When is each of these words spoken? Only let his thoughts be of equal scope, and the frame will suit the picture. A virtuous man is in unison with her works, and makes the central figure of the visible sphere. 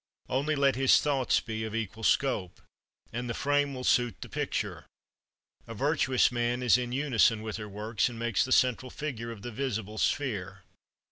Only 0.29 0.55
let 0.55 0.75
his 0.75 0.99
thoughts 0.99 1.41
be 1.41 1.63
of 1.63 1.75
equal 1.75 2.01
scope, 2.03 2.59
and 3.13 3.29
the 3.29 3.35
frame 3.35 3.75
will 3.75 3.83
suit 3.83 4.15
the 4.21 4.29
picture. 4.29 4.87
A 5.67 5.75
virtuous 5.75 6.31
man 6.31 6.63
is 6.63 6.75
in 6.75 6.91
unison 6.91 7.43
with 7.43 7.57
her 7.57 7.69
works, 7.69 8.09
and 8.09 8.17
makes 8.17 8.43
the 8.43 8.51
central 8.51 8.89
figure 8.89 9.29
of 9.29 9.43
the 9.43 9.51
visible 9.51 9.99
sphere. 9.99 10.63